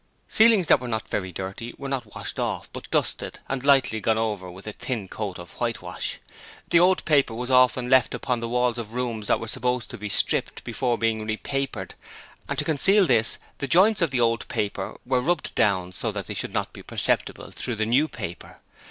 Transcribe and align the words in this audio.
Ceilings 0.27 0.65
that 0.65 0.79
were 0.79 0.87
not 0.87 1.07
very 1.09 1.31
dirty 1.31 1.75
were 1.77 1.87
not 1.87 2.15
washed 2.15 2.39
off, 2.39 2.67
but 2.73 2.89
dusted, 2.89 3.37
and 3.47 3.63
lightly 3.63 3.99
gone 4.01 4.17
over 4.17 4.49
with 4.49 4.65
a 4.65 4.73
thin 4.73 5.07
coat 5.07 5.37
of 5.37 5.51
whitewash. 5.61 6.17
The 6.71 6.79
old 6.79 7.05
paper 7.05 7.35
was 7.35 7.51
often 7.51 7.87
left 7.87 8.15
upon 8.15 8.39
the 8.39 8.49
walls 8.49 8.79
of 8.79 8.95
rooms 8.95 9.27
that 9.27 9.39
were 9.39 9.47
supposed 9.47 9.91
to 9.91 9.99
be 9.99 10.09
stripped 10.09 10.63
before 10.63 10.97
being 10.97 11.23
repapered, 11.27 11.93
and 12.49 12.57
to 12.57 12.65
conceal 12.65 13.05
this 13.05 13.37
the 13.59 13.67
joints 13.67 14.01
of 14.01 14.09
the 14.09 14.21
old 14.21 14.47
paper 14.47 14.97
were 15.05 15.21
rubbed 15.21 15.53
down 15.53 15.93
so 15.93 16.11
that 16.11 16.25
they 16.25 16.33
should 16.33 16.51
not 16.51 16.73
be 16.73 16.81
perceptible 16.81 17.51
through 17.51 17.75
the 17.75 17.85
new 17.85 18.07
paper. 18.07 18.57